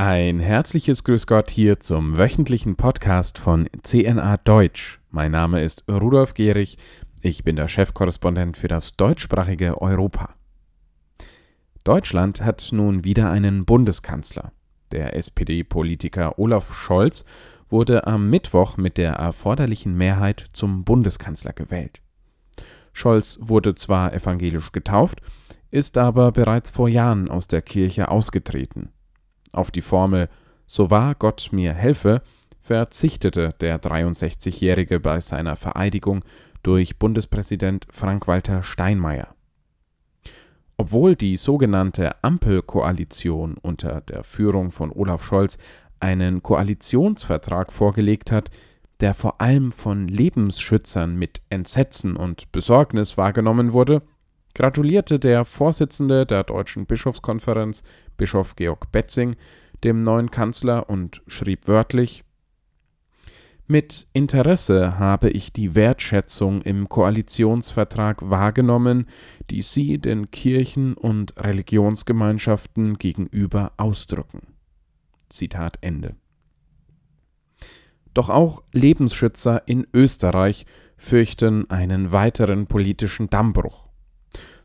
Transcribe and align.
Ein 0.00 0.38
herzliches 0.38 1.02
Grüß 1.02 1.26
Gott 1.26 1.50
hier 1.50 1.80
zum 1.80 2.18
wöchentlichen 2.18 2.76
Podcast 2.76 3.36
von 3.36 3.68
CNA 3.82 4.36
Deutsch. 4.36 5.00
Mein 5.10 5.32
Name 5.32 5.60
ist 5.60 5.82
Rudolf 5.90 6.34
Gehrig, 6.34 6.78
ich 7.20 7.42
bin 7.42 7.56
der 7.56 7.66
Chefkorrespondent 7.66 8.56
für 8.56 8.68
das 8.68 8.92
deutschsprachige 8.92 9.82
Europa. 9.82 10.36
Deutschland 11.82 12.42
hat 12.42 12.68
nun 12.70 13.02
wieder 13.02 13.28
einen 13.32 13.64
Bundeskanzler. 13.64 14.52
Der 14.92 15.16
SPD-Politiker 15.16 16.38
Olaf 16.38 16.72
Scholz 16.72 17.24
wurde 17.68 18.06
am 18.06 18.30
Mittwoch 18.30 18.76
mit 18.76 18.98
der 18.98 19.14
erforderlichen 19.14 19.96
Mehrheit 19.96 20.46
zum 20.52 20.84
Bundeskanzler 20.84 21.54
gewählt. 21.54 22.02
Scholz 22.92 23.40
wurde 23.42 23.74
zwar 23.74 24.12
evangelisch 24.14 24.70
getauft, 24.70 25.22
ist 25.72 25.98
aber 25.98 26.30
bereits 26.30 26.70
vor 26.70 26.88
Jahren 26.88 27.28
aus 27.28 27.48
der 27.48 27.62
Kirche 27.62 28.12
ausgetreten. 28.12 28.92
Auf 29.52 29.70
die 29.70 29.82
Formel 29.82 30.28
So 30.66 30.90
wahr 30.90 31.14
Gott 31.14 31.48
mir 31.52 31.72
helfe 31.72 32.22
verzichtete 32.60 33.54
der 33.60 33.80
63-Jährige 33.80 35.00
bei 35.00 35.20
seiner 35.20 35.56
Vereidigung 35.56 36.24
durch 36.62 36.98
Bundespräsident 36.98 37.86
Frank-Walter 37.90 38.62
Steinmeier. 38.62 39.34
Obwohl 40.76 41.16
die 41.16 41.36
sogenannte 41.36 42.22
Ampelkoalition 42.22 43.56
unter 43.56 44.00
der 44.02 44.22
Führung 44.22 44.70
von 44.70 44.92
Olaf 44.92 45.24
Scholz 45.24 45.58
einen 45.98 46.42
Koalitionsvertrag 46.42 47.72
vorgelegt 47.72 48.30
hat, 48.30 48.50
der 49.00 49.14
vor 49.14 49.40
allem 49.40 49.72
von 49.72 50.08
Lebensschützern 50.08 51.16
mit 51.16 51.40
Entsetzen 51.50 52.16
und 52.16 52.52
Besorgnis 52.52 53.16
wahrgenommen 53.16 53.72
wurde, 53.72 54.02
gratulierte 54.58 55.20
der 55.20 55.44
Vorsitzende 55.44 56.26
der 56.26 56.42
Deutschen 56.42 56.84
Bischofskonferenz, 56.84 57.84
Bischof 58.16 58.56
Georg 58.56 58.90
Betzing, 58.90 59.36
dem 59.84 60.02
neuen 60.02 60.32
Kanzler 60.32 60.90
und 60.90 61.22
schrieb 61.28 61.68
wörtlich 61.68 62.24
Mit 63.68 64.08
Interesse 64.14 64.98
habe 64.98 65.30
ich 65.30 65.52
die 65.52 65.76
Wertschätzung 65.76 66.62
im 66.62 66.88
Koalitionsvertrag 66.88 68.28
wahrgenommen, 68.28 69.06
die 69.48 69.62
Sie 69.62 69.98
den 69.98 70.32
Kirchen 70.32 70.94
und 70.94 71.36
Religionsgemeinschaften 71.36 72.98
gegenüber 72.98 73.70
ausdrücken. 73.76 74.54
Zitat 75.28 75.78
Ende. 75.82 76.16
Doch 78.12 78.28
auch 78.28 78.64
Lebensschützer 78.72 79.62
in 79.68 79.86
Österreich 79.94 80.66
fürchten 80.96 81.70
einen 81.70 82.10
weiteren 82.10 82.66
politischen 82.66 83.30
Dammbruch. 83.30 83.87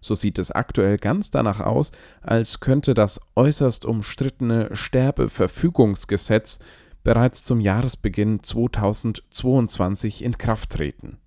So 0.04 0.16
sieht 0.16 0.38
es 0.38 0.52
aktuell 0.52 0.98
ganz 0.98 1.32
danach 1.32 1.62
aus, 1.62 1.92
als 2.22 2.60
könnte 2.60 2.94
das 2.94 3.22
äußerst 3.36 3.86
umstrittene 3.86 4.70
Sterbeverfügungsgesetz 4.76 6.60
bereits 7.04 7.46
zum 7.46 7.62
Jahresbeginn 7.62 8.44
2022 8.44 10.24
in 10.24 10.38
Kraft 10.38 10.72
treten. 10.72 11.20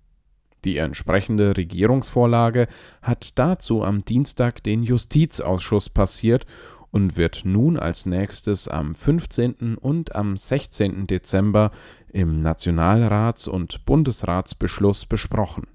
Die 0.63 0.77
entsprechende 0.77 1.57
Regierungsvorlage 1.57 2.67
hat 3.01 3.39
dazu 3.39 3.83
am 3.83 4.05
Dienstag 4.05 4.61
den 4.63 4.83
Justizausschuss 4.83 5.89
passiert 5.89 6.45
und 6.91 7.17
wird 7.17 7.45
nun 7.45 7.77
als 7.79 8.05
nächstes 8.05 8.67
am 8.67 8.93
15. 8.93 9.75
und 9.75 10.15
am 10.15 10.37
16. 10.37 11.07
Dezember 11.07 11.71
im 12.11 12.41
Nationalrats- 12.41 13.47
und 13.47 13.85
Bundesratsbeschluss 13.85 15.05
besprochen. 15.05 15.67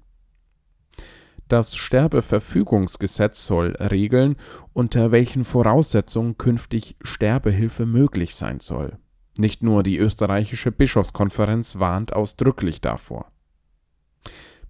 Das 1.53 1.75
Sterbeverfügungsgesetz 1.75 3.45
soll 3.45 3.75
regeln, 3.75 4.37
unter 4.73 5.11
welchen 5.11 5.43
Voraussetzungen 5.43 6.35
künftig 6.39 6.95
Sterbehilfe 7.03 7.85
möglich 7.85 8.33
sein 8.33 8.59
soll. 8.59 8.97
Nicht 9.37 9.61
nur 9.61 9.83
die 9.83 9.99
österreichische 9.99 10.71
Bischofskonferenz 10.71 11.77
warnt 11.77 12.11
ausdrücklich 12.11 12.81
davor. 12.81 13.31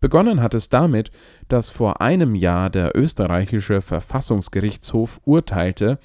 Begonnen 0.02 0.42
hat 0.42 0.56
es 0.56 0.68
damit, 0.68 1.12
dass 1.48 1.70
vor 1.70 2.02
einem 2.02 2.36
Jahr 2.36 2.70
der 2.70 2.98
österreichische 2.98 3.80
Verfassungsgerichtshof 3.80 5.22
urteilte, 5.24 6.00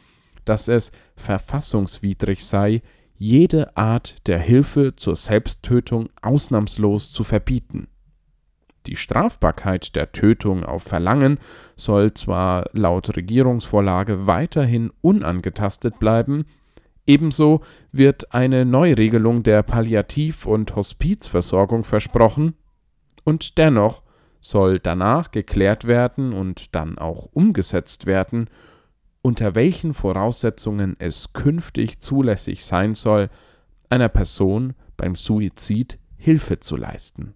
dass 0.45 0.69
es 0.69 0.93
verfassungswidrig 1.17 2.47
sei, 2.47 2.83
jede 3.17 3.77
Art 3.77 4.29
der 4.29 4.39
Hilfe 4.39 4.95
zur 4.95 5.17
Selbsttötung 5.17 6.09
ausnahmslos 6.23 7.11
zu 7.11 7.25
verbieten. 7.25 7.89
Die 8.89 8.97
Strafbarkeit 8.97 9.95
der 9.97 10.13
Tötung 10.13 10.65
auf 10.65 10.83
Verlangen 10.83 11.39
soll 11.77 12.15
zwar 12.15 12.71
laut 12.73 13.15
Regierungsvorlage 13.15 14.27
weiterhin 14.27 14.91
unangetastet 15.03 15.99
bleiben, 15.99 16.47
ebenso 17.05 17.61
wird 17.93 18.33
eine 18.33 18.65
Neuregelung 18.65 19.43
der 19.43 19.63
Palliativ- 19.63 20.47
und 20.47 20.75
Hospizversorgung 20.75 21.85
versprochen, 21.85 22.55
und 23.25 23.59
dennoch 23.59 24.03
soll 24.41 24.79
danach 24.79 25.33
geklärt 25.33 25.87
werden 25.87 26.33
und 26.33 26.75
dann 26.75 26.97
auch 26.97 27.29
umgesetzt 27.33 28.07
werden, 28.07 28.49
unter 29.21 29.55
welchen 29.55 29.93
Voraussetzungen 29.93 30.97
es 30.99 31.35
künftig 31.35 31.99
zulässig 31.99 32.65
sein 32.65 32.95
soll, 32.95 33.29
einer 33.91 34.09
Person 34.09 34.73
beim 34.97 35.15
Suizid 35.15 35.99
Hilfe 36.17 36.61
zu 36.61 36.77
leisten. 36.77 37.35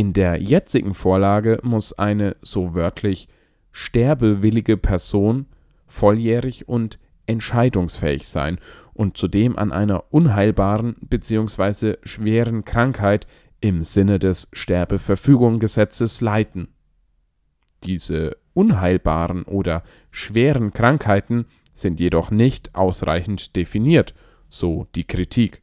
In 0.00 0.14
der 0.14 0.40
jetzigen 0.40 0.94
Vorlage 0.94 1.58
muss 1.62 1.92
eine, 1.92 2.34
so 2.40 2.74
wörtlich, 2.74 3.28
sterbewillige 3.70 4.78
Person 4.78 5.44
volljährig 5.88 6.66
und 6.66 6.98
entscheidungsfähig 7.26 8.26
sein 8.26 8.58
und 8.94 9.18
zudem 9.18 9.58
an 9.58 9.72
einer 9.72 10.04
unheilbaren 10.10 10.96
bzw. 11.02 11.96
schweren 12.02 12.64
Krankheit 12.64 13.26
im 13.60 13.82
Sinne 13.82 14.18
des 14.18 14.48
Sterbeverfügungsgesetzes 14.54 16.22
leiden. 16.22 16.68
Diese 17.84 18.38
unheilbaren 18.54 19.42
oder 19.42 19.82
schweren 20.10 20.72
Krankheiten 20.72 21.44
sind 21.74 22.00
jedoch 22.00 22.30
nicht 22.30 22.74
ausreichend 22.74 23.54
definiert, 23.54 24.14
so 24.48 24.86
die 24.94 25.04
Kritik. 25.04 25.60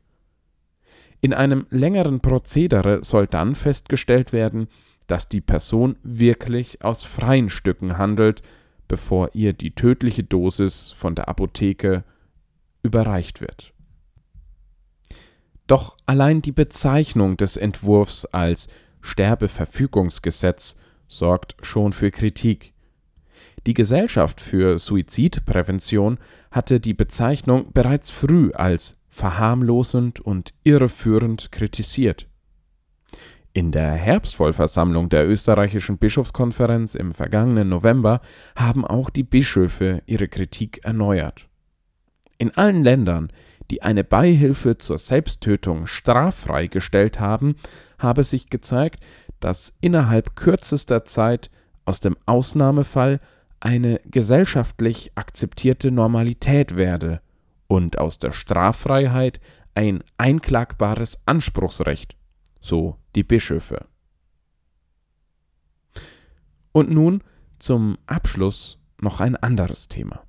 In 1.21 1.33
einem 1.33 1.65
längeren 1.69 2.19
Prozedere 2.19 3.03
soll 3.03 3.27
dann 3.27 3.55
festgestellt 3.55 4.33
werden, 4.33 4.67
dass 5.07 5.29
die 5.29 5.41
Person 5.41 5.97
wirklich 6.03 6.83
aus 6.83 7.03
freien 7.03 7.49
Stücken 7.49 7.97
handelt, 7.97 8.41
bevor 8.87 9.29
ihr 9.33 9.53
die 9.53 9.71
tödliche 9.71 10.23
Dosis 10.23 10.91
von 10.91 11.15
der 11.15 11.27
Apotheke 11.27 12.03
überreicht 12.83 13.41
wird. 13.41 13.73
Doch 15.65 15.97
allein 16.05 16.41
die 16.41 16.53
Bezeichnung 16.53 17.35
des 17.35 17.57
Entwurfs 17.57 18.25
als 18.25 18.67
Sterbeverfügungsgesetz 19.01 20.77
sorgt 21.07 21.57
schon 21.61 21.93
für 21.93 22.11
Kritik. 22.11 22.73
Die 23.65 23.73
Gesellschaft 23.73 24.39
für 24.39 24.79
Suizidprävention 24.79 26.19
hatte 26.51 26.79
die 26.79 26.93
Bezeichnung 26.93 27.73
bereits 27.73 28.09
früh 28.09 28.51
als 28.53 28.96
verharmlosend 29.17 30.19
und 30.19 30.53
irreführend 30.63 31.51
kritisiert. 31.51 32.27
In 33.51 33.71
der 33.71 33.93
Herbstvollversammlung 33.93 35.09
der 35.09 35.27
österreichischen 35.27 35.97
Bischofskonferenz 35.97 36.93
im 36.93 37.15
vergangenen 37.15 37.67
November 37.67 38.21
haben 38.55 38.85
auch 38.85 39.09
die 39.09 39.23
Bischöfe 39.23 40.03
ihre 40.05 40.27
Kritik 40.27 40.85
erneuert. 40.85 41.49
In 42.37 42.55
allen 42.55 42.83
Ländern, 42.83 43.31
die 43.71 43.81
eine 43.81 44.03
Beihilfe 44.03 44.77
zur 44.77 44.99
Selbsttötung 44.99 45.87
straffrei 45.87 46.67
gestellt 46.67 47.19
haben, 47.19 47.55
habe 47.97 48.23
sich 48.23 48.51
gezeigt, 48.51 49.03
dass 49.39 49.75
innerhalb 49.81 50.35
kürzester 50.35 51.05
Zeit 51.05 51.49
aus 51.85 51.99
dem 51.99 52.15
Ausnahmefall 52.27 53.19
eine 53.59 53.99
gesellschaftlich 54.05 55.11
akzeptierte 55.15 55.89
Normalität 55.89 56.75
werde 56.75 57.21
und 57.67 57.97
aus 57.97 58.19
der 58.19 58.31
Straffreiheit 58.31 59.39
ein 59.75 60.03
einklagbares 60.17 61.19
Anspruchsrecht, 61.25 62.15
so 62.59 62.97
die 63.15 63.23
Bischöfe. 63.23 63.85
Und 66.71 66.89
nun 66.89 67.23
zum 67.59 67.97
Abschluss 68.05 68.79
noch 69.01 69.19
ein 69.19 69.35
anderes 69.35 69.87
Thema. 69.87 70.23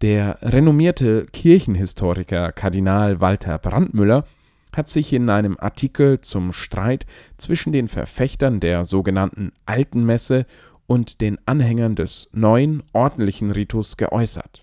Der 0.00 0.38
renommierte 0.42 1.26
Kirchenhistoriker 1.26 2.52
Kardinal 2.52 3.20
Walter 3.20 3.58
Brandmüller 3.58 4.24
hat 4.74 4.88
sich 4.88 5.12
in 5.12 5.30
einem 5.30 5.56
Artikel 5.58 6.20
zum 6.20 6.52
Streit 6.52 7.06
zwischen 7.36 7.72
den 7.72 7.88
Verfechtern 7.88 8.58
der 8.58 8.84
sogenannten 8.84 9.52
Alten 9.66 10.04
Messe 10.04 10.46
und 10.86 11.20
den 11.20 11.38
Anhängern 11.46 11.94
des 11.94 12.28
neuen 12.32 12.82
ordentlichen 12.92 13.50
Ritus 13.50 13.96
geäußert. 13.96 14.61